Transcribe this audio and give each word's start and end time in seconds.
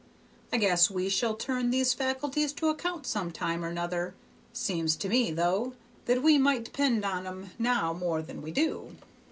I 0.51 0.57
guess 0.57 0.89
we 0.89 1.09
shall 1.09 1.35
turn 1.35 1.69
these 1.69 1.93
fac'lties 1.93 2.55
to 2.55 2.69
account 2.69 3.05
some 3.05 3.29
time 3.31 3.63
or 3.63 3.71
'nother. 3.71 4.15
Seems 4.51 4.95
to 4.95 5.09
me, 5.09 5.29
though, 5.29 5.73
that 6.05 6.23
we 6.23 6.39
might 6.39 6.65
depend 6.65 7.05
on 7.05 7.27
'em 7.27 7.51
now 7.59 7.93
more 7.93 8.23
than 8.23 8.41
we 8.41 8.49
do." 8.49 8.95